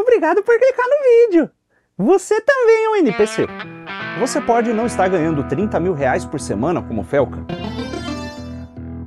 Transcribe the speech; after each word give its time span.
Obrigado 0.00 0.44
por 0.44 0.56
clicar 0.56 0.86
no 0.86 1.26
vídeo! 1.26 1.50
Você 1.96 2.40
também 2.40 2.84
é 2.84 2.88
um 2.90 2.96
NPC. 2.98 3.48
Você 4.20 4.40
pode 4.40 4.72
não 4.72 4.86
estar 4.86 5.08
ganhando 5.08 5.42
30 5.42 5.80
mil 5.80 5.92
reais 5.92 6.24
por 6.24 6.38
semana 6.38 6.80
como 6.80 7.02
Felca, 7.02 7.44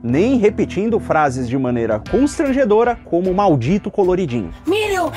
nem 0.04 0.36
repetindo 0.36 1.00
frases 1.00 1.48
de 1.48 1.58
maneira 1.58 2.04
constrangedora 2.12 3.00
como 3.06 3.34
maldito 3.34 3.90
coloridinho. 3.90 4.54
Milho! 4.68 5.14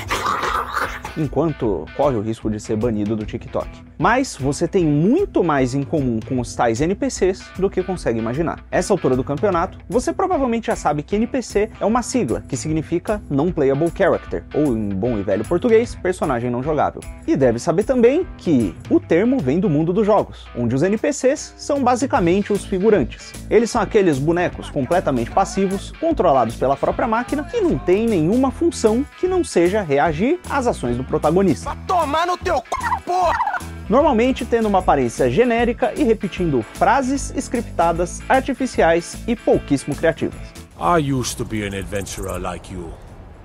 Enquanto 1.17 1.87
corre 1.97 2.15
o 2.15 2.21
risco 2.21 2.49
de 2.49 2.61
ser 2.61 2.77
banido 2.77 3.17
do 3.17 3.27
TikTok. 3.27 3.69
Mas 3.99 4.37
você 4.37 4.67
tem 4.67 4.85
muito 4.85 5.45
mais 5.45 5.75
em 5.75 5.83
comum 5.83 6.21
com 6.27 6.41
os 6.41 6.55
tais 6.55 6.81
NPCs 6.81 7.45
do 7.59 7.71
que 7.71 7.83
consegue 7.83 8.19
imaginar. 8.19 8.65
Essa 8.71 8.93
altura 8.93 9.17
do 9.17 9.25
campeonato, 9.25 9.79
você 9.89 10.13
provavelmente 10.13 10.67
já 10.67 10.77
sabe 10.77 11.03
que 11.03 11.17
NPC 11.17 11.71
é 11.81 11.85
uma 11.85 12.03
sigla 12.03 12.43
que 12.49 12.57
significa 12.57 13.23
Non-Playable 13.31 13.93
Character, 13.97 14.45
ou 14.55 14.77
em 14.77 14.89
bom 14.89 15.19
e 15.19 15.23
velho 15.23 15.45
português, 15.45 15.95
personagem 15.95 16.51
não 16.51 16.63
jogável. 16.63 17.01
E 17.27 17.37
deve 17.37 17.59
saber 17.59 17.85
também 17.85 18.27
que 18.37 18.75
o 18.91 18.99
termo 18.99 19.39
vem 19.39 19.61
do 19.61 19.71
mundo 19.71 19.93
dos 19.93 20.07
jogos, 20.07 20.47
onde 20.57 20.75
os 20.75 20.83
NPCs 20.83 21.55
são 21.57 21.83
basicamente 21.83 22.53
os 22.53 22.65
figurantes. 22.65 23.33
Eles 23.49 23.71
são 23.71 23.81
aqueles 23.81 24.19
bonecos 24.19 24.71
completamente 24.71 25.31
passivos, 25.31 25.93
controlados 25.93 26.57
pela 26.57 26.77
própria 26.77 27.07
máquina, 27.07 27.45
que 27.45 27.61
não 27.61 27.79
tem 27.79 28.07
nenhuma 28.07 28.51
função 28.51 29.05
que 29.19 29.29
não 29.29 29.45
seja 29.45 29.83
reagir 29.83 30.41
às 30.49 30.67
ações 30.67 30.97
do 30.97 31.05
protagonista. 31.05 31.71
Vai 31.71 31.79
tomar 31.87 32.27
no 32.27 32.37
teu 32.37 32.57
c... 32.57 32.63
porra! 33.05 33.74
Normalmente 33.89 34.47
tendo 34.47 34.67
uma 34.67 34.79
aparência 34.79 35.31
genérica 35.31 35.93
e 35.95 36.03
repetindo 36.05 36.63
frases 36.63 37.35
scriptadas, 37.37 38.23
artificiais 38.29 39.17
e 39.27 39.37
pouquíssimo 39.37 39.95
criativas. 39.95 40.41
I 40.81 41.13
used 41.13 41.37
to 41.37 41.45
be 41.45 41.67
an 41.67 41.79
adventurer 41.79 42.41
like 42.41 42.73
you. 42.73 42.91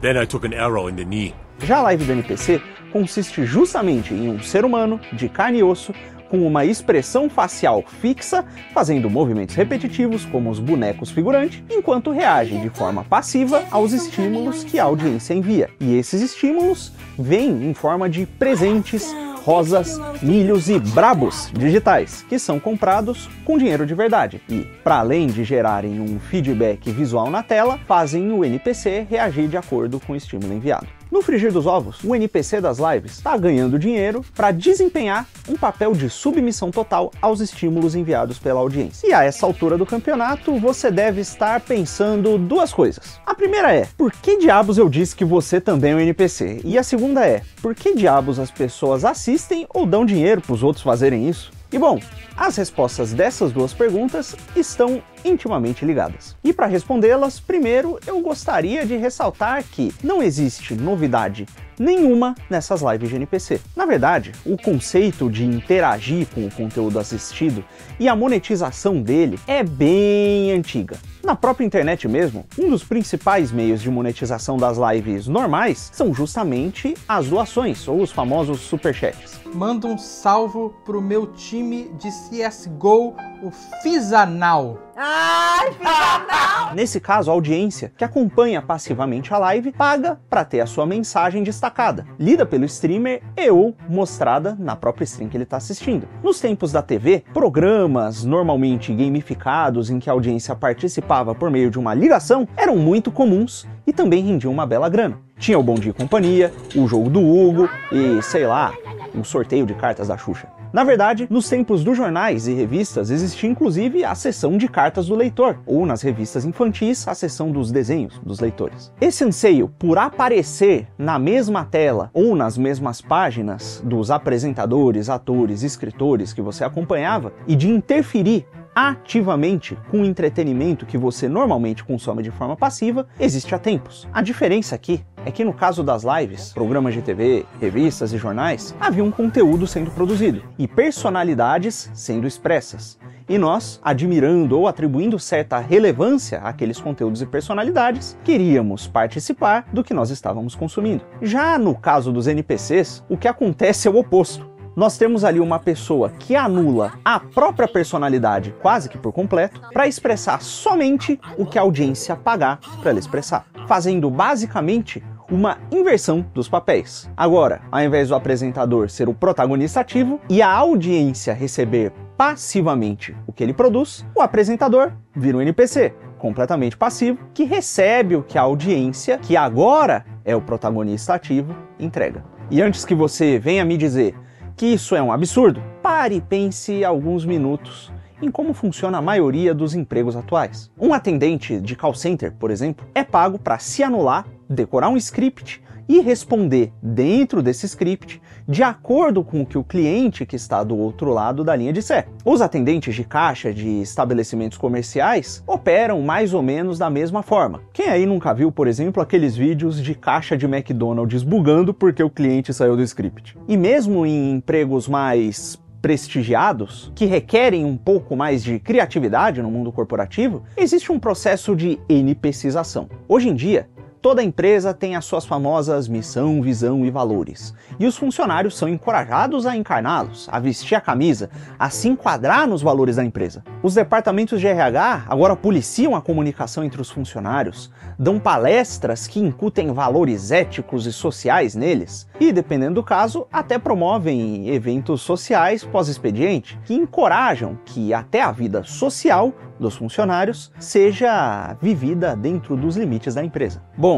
Then 0.02 0.22
I 0.22 0.26
took 0.26 0.46
an 0.46 0.58
arrow 0.58 0.90
in 0.90 0.96
the 0.96 1.04
knee. 1.04 1.34
Já 1.62 1.80
a 1.80 1.82
live 1.84 2.06
do 2.06 2.12
NPC 2.14 2.62
consiste 2.94 3.46
justamente 3.46 4.14
em 4.14 4.30
um 4.30 4.40
ser 4.42 4.64
humano 4.64 5.00
de 5.12 5.28
carne 5.28 5.60
e 5.60 5.64
osso 5.64 5.94
com 6.30 6.46
uma 6.46 6.64
expressão 6.64 7.30
facial 7.30 7.84
fixa, 8.00 8.46
fazendo 8.74 9.10
movimentos 9.10 9.56
repetitivos 9.56 10.26
como 10.26 10.50
os 10.50 10.60
bonecos 10.60 11.10
figurantes, 11.10 11.62
enquanto 11.70 12.12
reage 12.12 12.56
de 12.60 12.70
forma 12.70 13.04
passiva 13.04 13.64
aos 13.72 13.92
estímulos 13.92 14.64
que 14.64 14.80
a 14.80 14.84
audiência 14.84 15.34
envia. 15.34 15.70
E 15.80 15.98
esses 15.98 16.22
estímulos 16.22 16.94
vêm 17.18 17.68
em 17.68 17.74
forma 17.74 18.08
de 18.08 18.26
presentes 18.26 19.14
rosas, 19.44 20.00
milhos 20.22 20.70
e 20.70 20.80
brabos 20.80 21.52
digitais, 21.54 22.26
que 22.28 22.38
são 22.38 22.60
comprados 22.60 23.30
com 23.46 23.58
dinheiro 23.58 23.86
de 23.86 23.96
verdade. 23.96 24.42
E, 24.50 24.68
para 24.84 25.00
além 25.00 25.28
de 25.28 25.44
gerarem 25.44 26.00
um 26.00 26.20
feedback 26.20 26.92
visual 26.92 27.30
na 27.30 27.42
tela, 27.44 27.80
fazem 27.88 28.32
o 28.32 28.44
NPC 28.44 29.08
reagir 29.10 29.48
de 29.48 29.58
acordo 29.58 30.00
com 30.00 30.14
o 30.14 30.16
estímulo 30.16 30.54
enviado. 30.54 30.99
No 31.12 31.24
frigir 31.24 31.52
dos 31.52 31.66
ovos, 31.66 32.04
o 32.04 32.16
NPC 32.16 32.62
das 32.62 32.78
lives 32.78 33.14
está 33.14 33.36
ganhando 33.36 33.80
dinheiro 33.80 34.24
para 34.36 34.52
desempenhar 34.52 35.28
um 35.50 35.56
papel 35.56 35.94
de 35.94 36.08
submissão 36.08 36.70
total 36.70 37.12
aos 37.20 37.40
estímulos 37.40 37.96
enviados 37.96 38.38
pela 38.38 38.60
audiência. 38.60 39.08
E 39.08 39.12
a 39.12 39.24
essa 39.24 39.44
altura 39.44 39.76
do 39.76 39.88
campeonato, 39.88 40.60
você 40.60 40.92
deve 40.92 41.22
estar 41.22 41.62
pensando 41.62 42.38
duas 42.38 42.72
coisas. 42.72 43.20
A 43.26 43.34
primeira 43.34 43.74
é, 43.74 43.88
por 43.98 44.12
que 44.12 44.38
diabos 44.38 44.78
eu 44.78 44.88
disse 44.88 45.16
que 45.16 45.26
você 45.26 45.60
também 45.60 45.94
é 45.94 45.96
um 45.96 46.00
NPC? 46.00 46.62
E 46.64 46.78
a 46.78 46.84
segunda 46.84 47.26
é, 47.26 47.42
por 47.60 47.74
que 47.74 47.96
diabos 47.96 48.38
as 48.38 48.52
pessoas 48.52 49.04
assistem 49.04 49.66
ou 49.74 49.88
dão 49.88 50.06
dinheiro 50.06 50.42
para 50.42 50.54
os 50.54 50.62
outros 50.62 50.84
fazerem 50.84 51.28
isso? 51.28 51.52
E 51.72 51.78
bom, 51.78 52.00
as 52.36 52.56
respostas 52.56 53.14
dessas 53.14 53.52
duas 53.52 53.74
perguntas 53.74 54.36
estão 54.56 55.04
intimamente 55.24 55.86
ligadas. 55.86 56.36
E 56.44 56.52
para 56.52 56.66
respondê-las, 56.66 57.40
primeiro 57.40 58.00
eu 58.08 58.20
gostaria 58.22 58.86
de 58.86 58.96
ressaltar 58.96 59.64
que 59.64 59.94
não 60.04 60.24
existe 60.24 60.74
novidade 60.74 61.46
nenhuma 61.80 62.36
nessas 62.50 62.82
lives 62.82 63.10
de 63.10 63.16
NPC. 63.16 63.62
Na 63.76 63.86
verdade, 63.86 64.34
o 64.46 64.58
conceito 64.58 65.32
de 65.32 65.46
interagir 65.46 66.28
com 66.36 66.46
o 66.46 66.52
conteúdo 66.52 67.00
assistido 67.00 67.64
e 67.98 68.10
a 68.10 68.16
monetização 68.16 69.02
dele 69.02 69.40
é 69.48 69.64
bem 69.64 70.52
antiga. 70.52 70.98
Na 71.24 71.36
própria 71.36 71.66
internet 71.66 72.08
mesmo, 72.08 72.46
um 72.58 72.70
dos 72.70 72.84
principais 72.84 73.52
meios 73.52 73.82
de 73.82 73.90
monetização 73.90 74.58
das 74.58 74.78
lives 74.78 75.28
normais 75.28 75.90
são 75.94 76.14
justamente 76.14 76.96
as 77.08 77.28
doações, 77.28 77.88
ou 77.88 78.02
os 78.02 78.12
famosos 78.12 78.62
superchats. 78.62 79.40
Manda 79.54 79.88
um 79.88 79.98
salvo 79.98 80.74
pro 80.86 81.02
meu 81.02 81.28
time 81.28 81.92
de 82.00 82.10
CSGO, 82.10 83.16
o 83.42 83.52
Fizanal. 83.82 84.78
Ai, 84.96 85.72
filha, 85.72 86.26
não! 86.70 86.76
Nesse 86.76 87.00
caso, 87.00 87.32
a 87.32 87.34
audiência 87.34 87.92
que 87.98 88.04
acompanha 88.04 88.62
passivamente 88.62 89.34
a 89.34 89.38
live 89.38 89.72
paga 89.72 90.20
para 90.30 90.44
ter 90.44 90.60
a 90.60 90.66
sua 90.66 90.86
mensagem 90.86 91.42
destacada, 91.42 92.06
lida 92.20 92.46
pelo 92.46 92.66
streamer 92.66 93.22
e 93.38 93.50
ou 93.50 93.76
mostrada 93.88 94.56
na 94.60 94.76
própria 94.76 95.06
stream 95.06 95.30
que 95.30 95.38
ele 95.38 95.46
está 95.46 95.58
assistindo. 95.58 96.08
Nos 96.22 96.40
tempos 96.40 96.72
da 96.72 96.82
TV, 96.82 97.24
programas 97.34 98.24
normalmente 98.24 98.94
gamificados 98.94 99.90
em 99.90 100.00
que 100.00 100.10
a 100.10 100.14
audiência 100.14 100.56
participava 100.56 101.34
por 101.34 101.50
meio 101.50 101.72
de 101.72 101.80
uma 101.80 101.94
ligação 101.94 102.48
eram 102.58 102.76
muito 102.76 103.12
comuns 103.12 103.68
e 103.88 103.94
também 103.94 104.24
rendiam 104.24 104.52
uma 104.52 104.66
bela 104.66 104.90
grana. 104.90 105.18
Tinha 105.38 105.58
o 105.58 105.64
Bom 105.64 105.76
Dia 105.76 105.92
e 105.92 105.94
Companhia, 105.94 106.54
o 106.76 106.88
jogo 106.88 107.10
do 107.10 107.22
Hugo 107.22 107.70
e, 107.92 108.22
sei 108.22 108.46
lá, 108.46 108.74
um 109.16 109.24
sorteio 109.24 109.66
de 109.66 109.74
cartas 109.74 110.10
da 110.10 110.18
Xuxa. 110.18 110.59
Na 110.72 110.84
verdade, 110.84 111.28
nos 111.30 111.50
tempos 111.50 111.84
dos 111.84 111.98
jornais 111.98 112.48
e 112.48 112.54
revistas 112.54 113.10
existia 113.10 113.50
inclusive 113.50 114.04
a 114.04 114.14
seção 114.14 114.56
de 114.56 114.68
cartas 114.68 115.08
do 115.08 115.16
leitor, 115.16 115.58
ou 115.66 115.86
nas 115.86 116.02
revistas 116.04 116.46
infantis, 116.46 117.08
a 117.08 117.16
seção 117.16 117.52
dos 117.52 117.72
desenhos 117.72 118.20
dos 118.20 118.40
leitores. 118.40 118.94
Esse 119.02 119.24
anseio 119.24 119.68
por 119.80 119.98
aparecer 119.98 120.88
na 120.98 121.18
mesma 121.18 121.66
tela 121.66 122.12
ou 122.14 122.36
nas 122.36 122.58
mesmas 122.58 123.02
páginas 123.02 123.82
dos 123.84 124.12
apresentadores, 124.12 125.10
atores, 125.10 125.64
escritores 125.64 126.34
que 126.34 126.42
você 126.42 126.64
acompanhava 126.64 127.34
e 127.48 127.56
de 127.56 127.68
interferir 127.68 128.46
ativamente 128.80 129.78
com 129.92 130.02
o 130.02 130.06
entretenimento 130.06 130.86
que 130.86 130.98
você 130.98 131.28
normalmente 131.28 131.84
consome 131.84 132.24
de 132.24 132.32
forma 132.32 132.56
passiva, 132.56 133.06
existe 133.20 133.54
há 133.54 133.60
tempos. 133.60 134.08
A 134.14 134.22
diferença 134.22 134.74
aqui 134.74 135.04
é 135.26 135.32
que 135.32 135.44
no 135.44 135.54
caso 135.54 135.84
das 135.84 136.04
lives, 136.04 136.54
programas 136.54 136.94
de 136.94 137.02
TV, 137.02 137.46
revistas 137.60 138.14
e 138.14 138.18
jornais, 138.18 138.74
havia 138.80 139.04
um 139.04 139.12
conteúdo 139.12 139.68
sendo 139.68 139.92
produzido 139.92 140.42
e 140.58 140.66
personalidades 140.66 141.92
sendo 141.94 142.26
expressas. 142.26 142.98
E 143.28 143.38
nós, 143.38 143.82
admirando 143.84 144.58
ou 144.58 144.66
atribuindo 144.66 145.20
certa 145.20 145.60
relevância 145.60 146.40
àqueles 146.40 146.80
conteúdos 146.80 147.22
e 147.22 147.26
personalidades, 147.26 148.18
queríamos 148.24 148.88
participar 148.88 149.68
do 149.74 149.84
que 149.84 149.94
nós 149.94 150.10
estávamos 150.10 150.56
consumindo. 150.56 151.04
Já 151.22 151.60
no 151.60 151.76
caso 151.76 152.14
dos 152.14 152.28
NPCs, 152.28 153.04
o 153.10 153.18
que 153.18 153.28
acontece 153.28 153.88
é 153.90 153.92
o 153.92 153.98
oposto 153.98 154.49
nós 154.76 154.98
temos 154.98 155.24
ali 155.24 155.40
uma 155.40 155.60
pessoa 155.60 156.10
que 156.10 156.36
anula 156.36 156.94
a 157.04 157.20
própria 157.20 157.68
personalidade 157.68 158.54
quase 158.62 158.90
que 158.90 158.98
por 158.98 159.12
completo 159.12 159.62
para 159.74 159.88
expressar 159.88 160.42
somente 160.42 161.20
o 161.38 161.46
que 161.46 161.58
a 161.58 161.62
audiência 161.62 162.16
pagar 162.16 162.60
para 162.82 162.92
ela 162.92 163.00
expressar, 163.00 163.46
fazendo 163.68 164.10
basicamente 164.10 165.04
uma 165.30 165.58
inversão 165.72 166.26
dos 166.34 166.50
papéis. 166.50 167.10
Agora, 167.16 167.62
ao 167.72 167.82
invés 167.82 168.10
do 168.10 168.16
apresentador 168.16 168.90
ser 168.90 169.08
o 169.08 169.14
protagonista 169.14 169.80
ativo 169.80 170.20
e 170.30 170.42
a 170.42 170.52
audiência 170.52 171.34
receber 171.34 171.92
passivamente 172.18 173.16
o 173.28 173.32
que 173.32 173.44
ele 173.44 173.54
produz, 173.54 174.06
o 174.16 174.22
apresentador 174.22 174.92
vira 175.16 175.38
um 175.38 175.42
NPC 175.42 175.94
completamente 176.18 176.76
passivo 176.76 177.20
que 177.34 177.46
recebe 177.46 178.16
o 178.16 178.24
que 178.24 178.38
a 178.38 178.42
audiência, 178.42 179.18
que 179.18 179.38
agora 179.38 180.06
é 180.26 180.36
o 180.36 180.42
protagonista 180.42 181.14
ativo, 181.14 181.56
entrega. 181.80 182.24
E 182.52 182.62
antes 182.62 182.84
que 182.84 182.96
você 182.96 183.40
venha 183.40 183.64
me 183.64 183.78
dizer 183.78 184.16
que 184.60 184.66
isso 184.66 184.94
é 184.94 185.02
um 185.02 185.10
absurdo, 185.10 185.64
pare 185.82 186.16
e 186.16 186.22
pense 186.22 186.84
alguns 186.84 187.24
minutos 187.24 187.90
em 188.22 188.30
como 188.30 188.54
funciona 188.54 188.98
a 188.98 189.02
maioria 189.02 189.54
dos 189.54 189.74
empregos 189.74 190.18
atuais. 190.18 190.70
Um 190.78 190.94
atendente 190.94 191.62
de 191.62 191.78
call 191.78 191.94
center, 191.94 192.34
por 192.34 192.52
exemplo, 192.52 192.86
é 192.94 193.02
pago 193.02 193.40
para 193.40 193.58
se 193.58 193.84
anular, 193.84 194.28
decorar 194.50 194.90
um 194.90 194.98
script 194.98 195.64
e 195.88 196.02
responder 196.02 196.74
dentro 196.84 197.42
desse 197.42 197.68
script 197.68 198.22
de 198.50 198.64
acordo 198.64 199.24
com 199.24 199.42
o 199.42 199.46
que 199.46 199.60
o 199.60 199.64
cliente 199.64 200.26
que 200.26 200.36
está 200.36 200.64
do 200.64 200.76
outro 200.76 201.14
lado 201.14 201.44
da 201.44 201.56
linha 201.56 201.72
disser. 201.72 202.08
Os 202.26 202.42
atendentes 202.42 202.96
de 202.96 203.04
caixa 203.04 203.54
de 203.54 203.80
estabelecimentos 203.80 204.58
comerciais 204.58 205.44
operam 205.46 206.02
mais 206.02 206.34
ou 206.34 206.42
menos 206.42 206.80
da 206.80 206.90
mesma 206.90 207.22
forma. 207.22 207.62
Quem 207.72 207.90
aí 207.90 208.08
nunca 208.08 208.34
viu, 208.34 208.52
por 208.52 208.68
exemplo, 208.68 209.04
aqueles 209.04 209.36
vídeos 209.36 209.80
de 209.80 209.94
caixa 209.94 210.36
de 210.36 210.48
McDonald's 210.48 211.22
bugando 211.22 211.76
porque 211.76 212.02
o 212.02 212.10
cliente 212.10 212.52
saiu 212.52 212.76
do 212.76 212.82
script? 212.82 213.38
E 213.48 213.56
mesmo 213.56 214.04
em 214.04 214.32
empregos 214.32 214.88
mais 214.88 215.60
prestigiados, 215.80 216.92
que 216.96 217.06
requerem 217.06 217.64
um 217.64 217.78
pouco 217.78 218.16
mais 218.16 218.44
de 218.44 218.60
criatividade 218.60 219.44
no 219.44 219.52
mundo 219.52 219.72
corporativo, 219.72 220.44
existe 220.58 220.92
um 220.92 221.00
processo 221.00 221.56
de 221.56 221.80
NPCização. 221.88 222.90
Hoje 223.08 223.30
em 223.30 223.36
dia, 223.36 223.70
Toda 224.02 224.24
empresa 224.24 224.74
tem 224.74 224.96
as 224.96 225.04
suas 225.04 225.26
famosas 225.26 225.90
missão, 225.90 226.42
visão 226.42 226.86
e 226.86 226.90
valores. 226.90 227.54
E 227.78 227.86
os 227.86 227.98
funcionários 227.98 228.58
são 228.58 228.70
encorajados 228.70 229.46
a 229.46 229.58
encarná-los, 229.58 230.30
a 230.32 230.40
vestir 230.40 230.76
a 230.76 230.80
camisa, 230.80 231.30
a 231.60 231.70
se 231.70 231.90
enquadrar 231.90 232.48
nos 232.48 232.62
valores 232.62 232.96
da 232.96 233.04
empresa. 233.04 233.44
Os 233.62 233.74
departamentos 233.74 234.40
de 234.40 234.48
RH 234.48 235.04
agora 235.10 235.36
policiam 235.36 235.98
a 235.98 236.02
comunicação 236.02 236.64
entre 236.64 236.80
os 236.80 236.90
funcionários, 236.90 237.70
dão 237.98 238.18
palestras 238.18 239.06
que 239.06 239.20
incutem 239.20 239.74
valores 239.74 240.32
éticos 240.32 240.86
e 240.86 240.94
sociais 240.94 241.54
neles, 241.54 242.08
e, 242.22 242.32
dependendo 242.32 242.76
do 242.76 242.84
caso, 242.84 243.28
até 243.30 243.60
promovem 243.60 244.48
eventos 244.48 245.02
sociais 245.02 245.66
pós-expediente 245.66 246.58
que 246.64 246.74
encorajam 246.74 247.60
que 247.66 247.94
até 247.94 248.22
a 248.22 248.32
vida 248.32 248.64
social 248.64 249.34
dos 249.60 249.76
funcionários 249.76 250.52
seja 250.58 251.56
vivida 251.62 252.16
dentro 252.16 252.56
dos 252.56 252.78
limites 252.78 253.16
da 253.16 253.24
empresa. 253.24 253.62
Bom, 253.78 253.89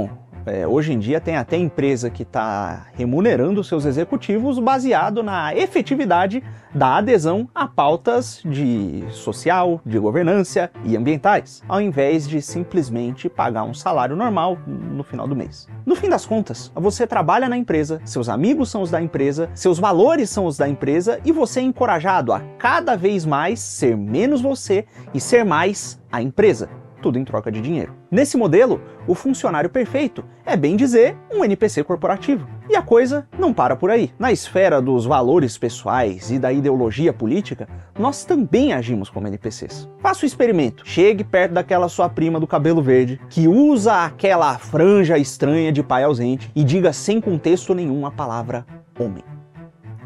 é, 0.45 0.65
hoje 0.65 0.93
em 0.93 0.99
dia 0.99 1.21
tem 1.21 1.35
até 1.35 1.55
empresa 1.55 2.09
que 2.09 2.23
está 2.23 2.87
remunerando 2.93 3.63
seus 3.63 3.85
executivos 3.85 4.57
baseado 4.57 5.21
na 5.21 5.55
efetividade 5.55 6.43
da 6.73 6.97
adesão 6.97 7.47
a 7.53 7.67
pautas 7.67 8.41
de 8.45 9.03
social, 9.11 9.81
de 9.85 9.99
governança 9.99 10.71
e 10.83 10.95
ambientais, 10.95 11.61
ao 11.67 11.81
invés 11.81 12.27
de 12.27 12.41
simplesmente 12.41 13.29
pagar 13.29 13.63
um 13.63 13.73
salário 13.73 14.15
normal 14.15 14.57
no 14.65 15.03
final 15.03 15.27
do 15.27 15.35
mês. 15.35 15.67
No 15.85 15.95
fim 15.95 16.09
das 16.09 16.25
contas, 16.25 16.71
você 16.73 17.05
trabalha 17.05 17.49
na 17.49 17.57
empresa, 17.57 18.01
seus 18.05 18.29
amigos 18.29 18.71
são 18.71 18.81
os 18.81 18.89
da 18.89 19.01
empresa, 19.01 19.49
seus 19.53 19.77
valores 19.77 20.29
são 20.29 20.45
os 20.45 20.57
da 20.57 20.67
empresa 20.67 21.19
e 21.25 21.31
você 21.31 21.59
é 21.59 21.63
encorajado 21.63 22.33
a 22.33 22.39
cada 22.57 22.95
vez 22.95 23.25
mais 23.25 23.59
ser 23.59 23.95
menos 23.97 24.41
você 24.41 24.85
e 25.13 25.19
ser 25.19 25.43
mais 25.43 25.99
a 26.11 26.21
empresa 26.21 26.80
tudo 27.01 27.17
em 27.19 27.25
troca 27.25 27.51
de 27.51 27.59
dinheiro. 27.59 27.93
Nesse 28.09 28.37
modelo, 28.37 28.81
o 29.07 29.15
funcionário 29.15 29.69
perfeito 29.69 30.23
é 30.45 30.55
bem 30.55 30.75
dizer 30.75 31.17
um 31.33 31.43
NPC 31.43 31.83
corporativo. 31.83 32.47
E 32.69 32.75
a 32.75 32.81
coisa 32.81 33.27
não 33.37 33.53
para 33.53 33.75
por 33.75 33.89
aí. 33.89 34.11
Na 34.17 34.31
esfera 34.31 34.81
dos 34.81 35.05
valores 35.05 35.57
pessoais 35.57 36.31
e 36.31 36.39
da 36.39 36.53
ideologia 36.53 37.11
política, 37.11 37.67
nós 37.99 38.23
também 38.23 38.71
agimos 38.71 39.09
como 39.09 39.27
NPCs. 39.27 39.89
Faça 39.99 40.23
o 40.23 40.27
experimento. 40.27 40.87
Chegue 40.87 41.23
perto 41.23 41.53
daquela 41.53 41.89
sua 41.89 42.07
prima 42.07 42.39
do 42.39 42.47
cabelo 42.47 42.81
verde, 42.81 43.19
que 43.29 43.47
usa 43.47 44.05
aquela 44.05 44.57
franja 44.57 45.17
estranha 45.17 45.71
de 45.71 45.83
pai 45.83 46.03
ausente, 46.03 46.49
e 46.55 46.63
diga 46.63 46.93
sem 46.93 47.19
contexto 47.19 47.73
nenhum 47.73 48.05
a 48.05 48.11
palavra 48.11 48.65
homem. 48.97 49.23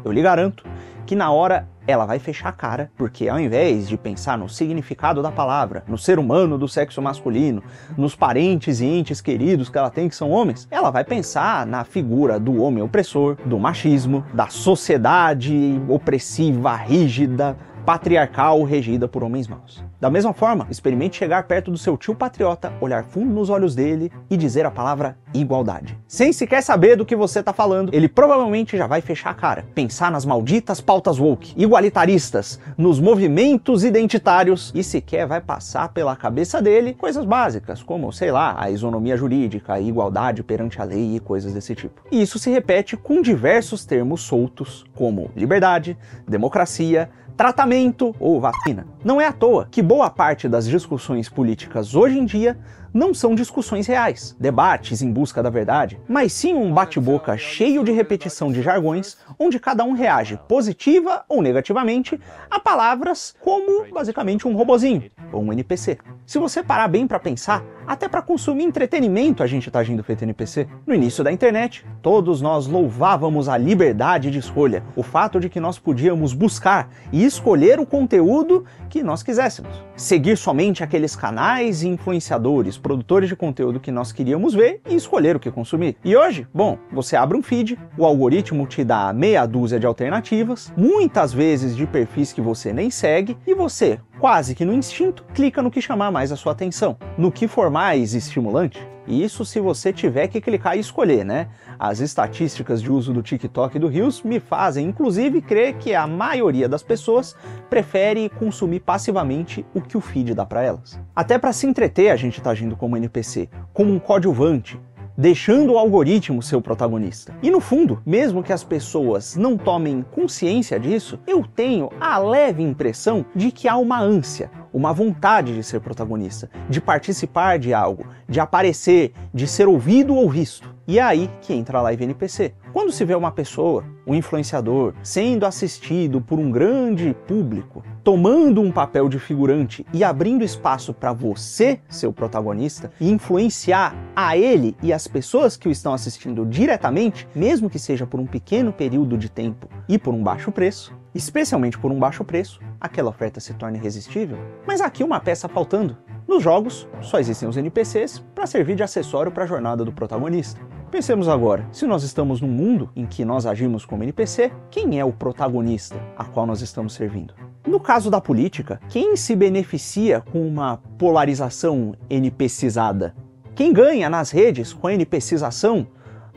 Eu 0.04 0.12
lhe 0.12 0.22
garanto 0.22 0.64
que 1.06 1.14
na 1.14 1.30
hora 1.30 1.68
ela 1.86 2.04
vai 2.04 2.18
fechar 2.18 2.48
a 2.48 2.52
cara, 2.52 2.90
porque 2.96 3.28
ao 3.28 3.38
invés 3.38 3.88
de 3.88 3.96
pensar 3.96 4.36
no 4.36 4.48
significado 4.48 5.22
da 5.22 5.30
palavra, 5.30 5.84
no 5.86 5.96
ser 5.96 6.18
humano 6.18 6.58
do 6.58 6.66
sexo 6.66 7.00
masculino, 7.00 7.62
nos 7.96 8.16
parentes 8.16 8.80
e 8.80 8.84
entes 8.84 9.20
queridos 9.20 9.68
que 9.68 9.78
ela 9.78 9.88
tem 9.88 10.08
que 10.08 10.16
são 10.16 10.30
homens, 10.32 10.66
ela 10.68 10.90
vai 10.90 11.04
pensar 11.04 11.64
na 11.64 11.84
figura 11.84 12.40
do 12.40 12.60
homem 12.60 12.82
opressor, 12.82 13.36
do 13.44 13.58
machismo, 13.58 14.24
da 14.34 14.48
sociedade 14.48 15.80
opressiva, 15.88 16.74
rígida, 16.74 17.56
patriarcal 17.86 18.64
regida 18.64 19.06
por 19.06 19.22
homens 19.22 19.46
maus. 19.46 19.82
Da 20.00 20.10
mesma 20.10 20.32
forma, 20.32 20.66
experimente 20.68 21.16
chegar 21.16 21.44
perto 21.44 21.70
do 21.70 21.78
seu 21.78 21.96
tio 21.96 22.16
patriota, 22.16 22.72
olhar 22.80 23.04
fundo 23.04 23.32
nos 23.32 23.48
olhos 23.48 23.76
dele 23.76 24.10
e 24.28 24.36
dizer 24.36 24.66
a 24.66 24.72
palavra 24.72 25.16
igualdade. 25.32 25.96
Sem 26.08 26.32
sequer 26.32 26.62
saber 26.62 26.96
do 26.96 27.06
que 27.06 27.14
você 27.14 27.38
está 27.38 27.52
falando, 27.52 27.94
ele 27.94 28.08
provavelmente 28.08 28.76
já 28.76 28.88
vai 28.88 29.00
fechar 29.00 29.30
a 29.30 29.34
cara, 29.34 29.64
pensar 29.72 30.10
nas 30.10 30.24
malditas 30.24 30.80
pautas 30.80 31.20
woke, 31.20 31.54
igualitaristas, 31.56 32.58
nos 32.76 32.98
movimentos 32.98 33.84
identitários 33.84 34.72
e 34.74 34.82
sequer 34.82 35.24
vai 35.24 35.40
passar 35.40 35.90
pela 35.90 36.16
cabeça 36.16 36.60
dele 36.60 36.92
coisas 36.92 37.24
básicas, 37.24 37.84
como, 37.84 38.12
sei 38.12 38.32
lá, 38.32 38.56
a 38.58 38.68
isonomia 38.68 39.16
jurídica, 39.16 39.74
a 39.74 39.80
igualdade 39.80 40.42
perante 40.42 40.82
a 40.82 40.84
lei 40.84 41.14
e 41.14 41.20
coisas 41.20 41.54
desse 41.54 41.76
tipo. 41.76 42.02
E 42.10 42.20
isso 42.20 42.36
se 42.36 42.50
repete 42.50 42.96
com 42.96 43.22
diversos 43.22 43.84
termos 43.84 44.22
soltos, 44.22 44.84
como 44.92 45.30
liberdade, 45.36 45.96
democracia, 46.26 47.08
tratamento 47.36 48.14
ou 48.18 48.40
vacina. 48.40 48.86
Não 49.04 49.20
é 49.20 49.26
à 49.26 49.32
toa 49.32 49.68
que 49.70 49.82
boa 49.82 50.08
parte 50.08 50.48
das 50.48 50.66
discussões 50.66 51.28
políticas 51.28 51.94
hoje 51.94 52.18
em 52.18 52.24
dia 52.24 52.58
não 52.96 53.12
são 53.12 53.34
discussões 53.34 53.86
reais, 53.86 54.34
debates 54.40 55.02
em 55.02 55.12
busca 55.12 55.42
da 55.42 55.50
verdade, 55.50 56.00
mas 56.08 56.32
sim 56.32 56.54
um 56.54 56.72
bate-boca 56.72 57.36
cheio 57.36 57.84
de 57.84 57.92
repetição 57.92 58.50
de 58.50 58.62
jargões, 58.62 59.18
onde 59.38 59.60
cada 59.60 59.84
um 59.84 59.92
reage 59.92 60.40
positiva 60.48 61.22
ou 61.28 61.42
negativamente 61.42 62.18
a 62.50 62.58
palavras 62.58 63.34
como 63.40 63.86
basicamente 63.92 64.48
um 64.48 64.56
robozinho 64.56 65.10
ou 65.30 65.42
um 65.42 65.52
NPC. 65.52 65.98
Se 66.24 66.38
você 66.38 66.62
parar 66.62 66.88
bem 66.88 67.06
para 67.06 67.18
pensar, 67.18 67.62
até 67.86 68.08
para 68.08 68.22
consumir 68.22 68.64
entretenimento 68.64 69.42
a 69.42 69.46
gente 69.46 69.68
está 69.68 69.78
agindo 69.78 70.02
feito 70.02 70.22
NPC. 70.22 70.66
No 70.86 70.94
início 70.94 71.22
da 71.22 71.30
internet, 71.30 71.84
todos 72.02 72.40
nós 72.40 72.66
louvávamos 72.66 73.48
a 73.48 73.56
liberdade 73.56 74.30
de 74.30 74.38
escolha, 74.38 74.82
o 74.94 75.02
fato 75.02 75.38
de 75.38 75.48
que 75.48 75.60
nós 75.60 75.78
podíamos 75.78 76.32
buscar 76.32 76.90
e 77.12 77.24
escolher 77.24 77.78
o 77.78 77.86
conteúdo 77.86 78.64
que 78.88 79.02
nós 79.02 79.22
quiséssemos. 79.22 79.84
Seguir 79.96 80.36
somente 80.36 80.82
aqueles 80.82 81.14
canais 81.14 81.82
e 81.82 81.88
influenciadores, 81.88 82.76
produtores 82.76 83.28
de 83.28 83.36
conteúdo 83.36 83.80
que 83.80 83.90
nós 83.90 84.12
queríamos 84.12 84.54
ver 84.54 84.80
e 84.88 84.94
escolher 84.94 85.36
o 85.36 85.40
que 85.40 85.50
consumir. 85.50 85.96
E 86.04 86.16
hoje, 86.16 86.46
bom, 86.52 86.78
você 86.92 87.16
abre 87.16 87.36
um 87.36 87.42
feed, 87.42 87.78
o 87.96 88.04
algoritmo 88.04 88.66
te 88.66 88.84
dá 88.84 89.12
meia 89.12 89.46
dúzia 89.46 89.78
de 89.78 89.86
alternativas, 89.86 90.72
muitas 90.76 91.32
vezes 91.32 91.76
de 91.76 91.86
perfis 91.86 92.32
que 92.32 92.40
você 92.40 92.72
nem 92.72 92.90
segue, 92.90 93.36
e 93.46 93.54
você, 93.54 94.00
quase 94.18 94.54
que 94.54 94.64
no 94.64 94.72
instinto, 94.72 95.24
clica 95.34 95.62
no 95.62 95.70
que 95.70 95.80
chamar 95.80 96.10
mais 96.10 96.32
a 96.32 96.36
sua 96.36 96.52
atenção, 96.52 96.96
no 97.16 97.30
que 97.30 97.46
for 97.46 97.70
mais 97.70 98.14
estimulante. 98.14 98.86
E 99.06 99.22
isso 99.22 99.44
se 99.44 99.60
você 99.60 99.92
tiver 99.92 100.26
que 100.26 100.40
clicar 100.40 100.76
e 100.76 100.80
escolher, 100.80 101.24
né? 101.24 101.48
As 101.78 102.00
estatísticas 102.00 102.82
de 102.82 102.90
uso 102.90 103.12
do 103.12 103.22
TikTok 103.22 103.76
e 103.76 103.78
do 103.78 103.86
Reels 103.86 104.22
me 104.22 104.40
fazem, 104.40 104.88
inclusive, 104.88 105.40
crer 105.40 105.74
que 105.74 105.94
a 105.94 106.06
maioria 106.06 106.68
das 106.68 106.82
pessoas 106.82 107.36
prefere 107.70 108.28
consumir 108.28 108.80
passivamente 108.80 109.64
o 109.72 109.80
que 109.80 109.96
o 109.96 110.00
feed 110.00 110.34
dá 110.34 110.44
para 110.44 110.62
elas. 110.62 110.98
Até 111.14 111.38
para 111.38 111.52
se 111.52 111.66
entreter, 111.66 112.10
a 112.10 112.16
gente 112.16 112.38
está 112.38 112.50
agindo 112.50 112.76
como 112.76 112.96
NPC, 112.96 113.48
como 113.72 113.92
um 113.92 113.98
coadjuvante, 114.00 114.80
deixando 115.16 115.72
o 115.72 115.78
algoritmo 115.78 116.42
ser 116.42 116.56
o 116.56 116.62
protagonista. 116.62 117.34
E 117.42 117.50
no 117.50 117.60
fundo, 117.60 118.02
mesmo 118.04 118.42
que 118.42 118.52
as 118.52 118.62
pessoas 118.62 119.36
não 119.36 119.56
tomem 119.56 120.04
consciência 120.12 120.78
disso, 120.78 121.18
eu 121.26 121.44
tenho 121.44 121.88
a 122.00 122.18
leve 122.18 122.62
impressão 122.62 123.24
de 123.34 123.50
que 123.50 123.68
há 123.68 123.76
uma 123.76 124.00
ânsia, 124.00 124.50
uma 124.72 124.92
vontade 124.92 125.54
de 125.54 125.62
ser 125.62 125.80
protagonista, 125.80 126.50
de 126.68 126.80
participar 126.80 127.58
de 127.58 127.72
algo, 127.72 128.06
de 128.28 128.40
aparecer, 128.40 129.12
de 129.32 129.46
ser 129.46 129.68
ouvido 129.68 130.14
ou 130.14 130.28
visto. 130.28 130.74
E 130.86 130.98
é 130.98 131.02
aí 131.02 131.30
que 131.40 131.52
entra 131.52 131.78
a 131.78 131.82
live 131.82 132.04
NPC. 132.04 132.54
Quando 132.72 132.92
se 132.92 133.04
vê 133.04 133.14
uma 133.14 133.32
pessoa, 133.32 133.84
um 134.06 134.14
influenciador, 134.14 134.94
sendo 135.02 135.44
assistido 135.44 136.20
por 136.20 136.38
um 136.38 136.50
grande 136.50 137.14
público, 137.26 137.82
tomando 138.04 138.60
um 138.60 138.70
papel 138.70 139.08
de 139.08 139.18
figurante 139.18 139.84
e 139.92 140.04
abrindo 140.04 140.44
espaço 140.44 140.94
para 140.94 141.12
você 141.12 141.80
ser 141.88 142.06
o 142.06 142.12
protagonista 142.12 142.90
e 143.00 143.10
influenciar 143.10 143.94
a 144.14 144.36
ele 144.36 144.76
e 144.82 144.92
as 144.92 145.08
pessoas 145.08 145.56
que 145.56 145.68
o 145.68 145.72
estão 145.72 145.92
assistindo 145.92 146.46
diretamente, 146.46 147.26
mesmo 147.34 147.68
que 147.68 147.78
seja 147.78 148.06
por 148.06 148.20
um 148.20 148.26
pequeno 148.26 148.72
período 148.72 149.18
de 149.18 149.28
tempo 149.28 149.68
e 149.88 149.98
por 149.98 150.14
um 150.14 150.22
baixo 150.22 150.52
preço, 150.52 150.94
especialmente 151.14 151.78
por 151.78 151.90
um 151.90 151.98
baixo 151.98 152.24
preço, 152.24 152.60
aquela 152.80 153.10
oferta 153.10 153.40
se 153.40 153.54
torna 153.54 153.76
irresistível. 153.76 154.38
Mas 154.66 154.80
aqui 154.80 155.02
uma 155.02 155.18
peça 155.18 155.48
faltando. 155.48 155.96
Nos 156.28 156.42
jogos, 156.42 156.88
só 157.00 157.18
existem 157.18 157.48
os 157.48 157.56
NPCs 157.56 158.18
para 158.34 158.46
servir 158.46 158.74
de 158.74 158.82
acessório 158.82 159.30
para 159.30 159.44
a 159.44 159.46
jornada 159.46 159.84
do 159.84 159.92
protagonista. 159.92 160.60
Pensemos 160.96 161.28
agora, 161.28 161.68
se 161.72 161.86
nós 161.86 162.02
estamos 162.02 162.40
num 162.40 162.48
mundo 162.48 162.88
em 162.96 163.04
que 163.04 163.22
nós 163.22 163.44
agimos 163.44 163.84
como 163.84 164.02
NPC, 164.02 164.50
quem 164.70 164.98
é 164.98 165.04
o 165.04 165.12
protagonista 165.12 165.94
a 166.16 166.24
qual 166.24 166.46
nós 166.46 166.62
estamos 166.62 166.94
servindo? 166.94 167.34
No 167.68 167.78
caso 167.78 168.10
da 168.10 168.18
política, 168.18 168.80
quem 168.88 169.14
se 169.14 169.36
beneficia 169.36 170.22
com 170.22 170.48
uma 170.48 170.78
polarização 170.96 171.94
NPCizada? 172.08 173.14
Quem 173.54 173.74
ganha 173.74 174.08
nas 174.08 174.30
redes 174.30 174.72
com 174.72 174.86
a 174.86 174.94
NPCização 174.94 175.86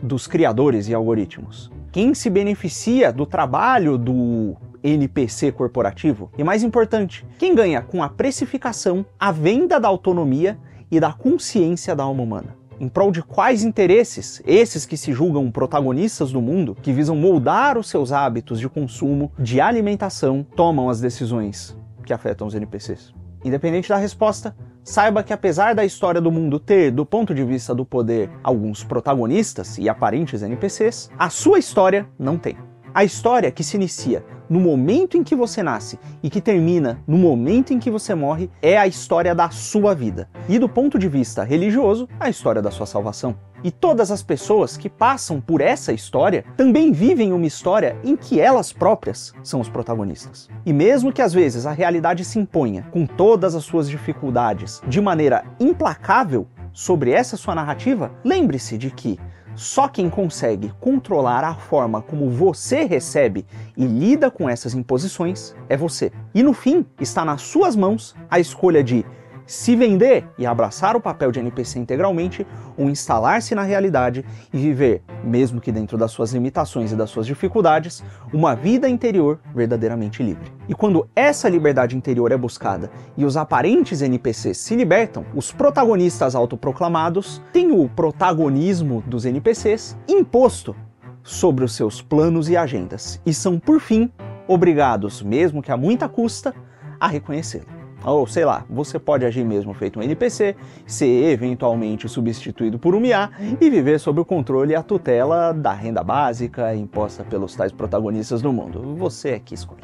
dos 0.03 0.27
criadores 0.27 0.89
e 0.89 0.93
algoritmos? 0.93 1.71
Quem 1.89 2.13
se 2.13 2.29
beneficia 2.29 3.13
do 3.13 3.25
trabalho 3.25 3.97
do 3.97 4.57
NPC 4.83 5.53
corporativo? 5.53 6.29
E 6.37 6.43
mais 6.43 6.63
importante, 6.63 7.25
quem 7.37 7.55
ganha 7.55 7.81
com 7.81 8.03
a 8.03 8.09
precificação, 8.09 9.05
a 9.17 9.31
venda 9.31 9.79
da 9.79 9.87
autonomia 9.87 10.59
e 10.91 10.99
da 10.99 11.13
consciência 11.13 11.95
da 11.95 12.03
alma 12.03 12.23
humana? 12.23 12.58
Em 12.79 12.87
prol 12.87 13.11
de 13.11 13.21
quais 13.21 13.65
interesses 13.65 14.41
esses 14.45 14.85
que 14.85 14.95
se 14.95 15.11
julgam 15.11 15.51
protagonistas 15.51 16.31
do 16.31 16.41
mundo, 16.41 16.77
que 16.81 16.93
visam 16.93 17.13
moldar 17.13 17.77
os 17.77 17.89
seus 17.89 18.13
hábitos 18.13 18.57
de 18.57 18.69
consumo, 18.69 19.33
de 19.37 19.59
alimentação, 19.59 20.45
tomam 20.55 20.89
as 20.89 21.01
decisões 21.01 21.75
que 22.05 22.13
afetam 22.13 22.47
os 22.47 22.55
NPCs? 22.55 23.13
Independente 23.43 23.89
da 23.89 23.97
resposta, 23.97 24.55
saiba 24.81 25.23
que 25.23 25.33
apesar 25.33 25.75
da 25.75 25.83
história 25.83 26.21
do 26.21 26.31
mundo 26.31 26.57
ter, 26.57 26.89
do 26.89 27.05
ponto 27.05 27.35
de 27.35 27.43
vista 27.43 27.75
do 27.75 27.85
poder, 27.85 28.29
alguns 28.41 28.81
protagonistas 28.81 29.77
e 29.77 29.89
aparentes 29.89 30.41
NPCs, 30.41 31.09
a 31.17 31.29
sua 31.29 31.59
história 31.59 32.07
não 32.17 32.37
tem. 32.37 32.68
A 32.93 33.03
história 33.03 33.51
que 33.51 33.63
se 33.63 33.77
inicia 33.77 34.25
no 34.49 34.59
momento 34.59 35.15
em 35.15 35.23
que 35.23 35.35
você 35.35 35.61
nasce 35.61 35.99
e 36.23 36.29
que 36.29 36.41
termina 36.41 36.99
no 37.05 37.17
momento 37.17 37.71
em 37.71 37.77
que 37.77 37.91
você 37.91 38.15
morre 38.15 38.49
é 38.63 38.77
a 38.77 38.87
história 38.87 39.35
da 39.35 39.51
sua 39.51 39.93
vida. 39.93 40.27
E 40.47 40.57
do 40.57 40.67
ponto 40.67 40.97
de 40.97 41.07
vista 41.07 41.43
religioso, 41.43 42.09
a 42.19 42.29
história 42.29 42.61
da 42.61 42.71
sua 42.71 42.87
salvação. 42.87 43.37
E 43.63 43.69
todas 43.69 44.09
as 44.09 44.23
pessoas 44.23 44.75
que 44.75 44.89
passam 44.89 45.39
por 45.39 45.61
essa 45.61 45.93
história 45.93 46.45
também 46.57 46.91
vivem 46.91 47.31
uma 47.31 47.45
história 47.45 47.95
em 48.03 48.15
que 48.15 48.39
elas 48.39 48.73
próprias 48.73 49.33
são 49.43 49.59
os 49.59 49.69
protagonistas. 49.69 50.49
E 50.65 50.73
mesmo 50.73 51.11
que 51.11 51.21
às 51.21 51.33
vezes 51.33 51.67
a 51.67 51.71
realidade 51.71 52.25
se 52.25 52.39
imponha 52.39 52.87
com 52.89 53.05
todas 53.05 53.53
as 53.53 53.65
suas 53.65 53.87
dificuldades 53.87 54.81
de 54.87 54.99
maneira 54.99 55.43
implacável 55.59 56.47
sobre 56.73 57.11
essa 57.11 57.37
sua 57.37 57.53
narrativa, 57.53 58.11
lembre-se 58.23 58.77
de 58.77 58.89
que 58.89 59.19
só 59.59 59.89
quem 59.89 60.09
consegue 60.09 60.71
controlar 60.79 61.43
a 61.43 61.53
forma 61.53 62.01
como 62.01 62.29
você 62.29 62.85
recebe 62.85 63.45
e 63.75 63.85
lida 63.85 64.31
com 64.31 64.49
essas 64.49 64.73
imposições 64.73 65.53
é 65.67 65.75
você. 65.75 66.13
E 66.33 66.41
no 66.41 66.53
fim, 66.53 66.85
está 66.97 67.25
nas 67.25 67.41
suas 67.41 67.75
mãos 67.75 68.15
a 68.29 68.39
escolha 68.39 68.81
de 68.81 69.05
se 69.49 69.75
vender 69.75 70.27
e 70.37 70.45
abraçar 70.45 70.95
o 70.95 71.01
papel 71.01 71.31
de 71.31 71.39
NPC 71.39 71.79
integralmente, 71.79 72.45
ou 72.77 72.87
instalar-se 72.87 73.55
na 73.55 73.63
realidade 73.63 74.23
e 74.53 74.57
viver, 74.57 75.01
mesmo 75.23 75.59
que 75.59 75.71
dentro 75.71 75.97
das 75.97 76.11
suas 76.11 76.31
limitações 76.31 76.91
e 76.91 76.95
das 76.95 77.09
suas 77.09 77.25
dificuldades, 77.25 78.03
uma 78.31 78.55
vida 78.55 78.87
interior 78.87 79.39
verdadeiramente 79.55 80.21
livre. 80.21 80.53
E 80.67 80.75
quando 80.75 81.09
essa 81.15 81.49
liberdade 81.49 81.97
interior 81.97 82.31
é 82.31 82.37
buscada 82.37 82.91
e 83.17 83.25
os 83.25 83.35
aparentes 83.35 84.03
NPCs 84.03 84.59
se 84.59 84.75
libertam, 84.75 85.25
os 85.33 85.51
protagonistas 85.51 86.35
autoproclamados 86.35 87.41
têm 87.51 87.71
o 87.71 87.89
protagonismo 87.89 89.03
dos 89.07 89.25
NPCs 89.25 89.97
imposto 90.07 90.75
sobre 91.23 91.65
os 91.65 91.73
seus 91.73 92.03
planos 92.03 92.49
e 92.49 92.55
agendas, 92.55 93.19
e 93.25 93.33
são, 93.33 93.59
por 93.59 93.79
fim, 93.79 94.11
obrigados, 94.47 95.23
mesmo 95.23 95.63
que 95.63 95.71
a 95.71 95.77
muita 95.77 96.07
custa, 96.07 96.53
a 96.99 97.07
reconhecê-lo. 97.07 97.78
Ou 98.05 98.25
sei 98.25 98.45
lá, 98.45 98.65
você 98.69 98.97
pode 98.97 99.25
agir 99.25 99.43
mesmo 99.43 99.73
feito 99.73 99.99
um 99.99 100.03
NPC, 100.03 100.55
ser 100.85 101.31
eventualmente 101.31 102.07
substituído 102.07 102.79
por 102.79 102.95
um 102.95 103.03
IA 103.05 103.29
e 103.59 103.69
viver 103.69 103.99
sob 103.99 104.21
o 104.21 104.25
controle 104.25 104.73
e 104.73 104.75
a 104.75 104.83
tutela 104.83 105.51
da 105.51 105.73
renda 105.73 106.03
básica 106.03 106.73
imposta 106.75 107.23
pelos 107.23 107.55
tais 107.55 107.71
protagonistas 107.71 108.41
do 108.41 108.53
mundo. 108.53 108.95
Você 108.95 109.29
é 109.29 109.39
que 109.39 109.53
escolhe. 109.53 109.83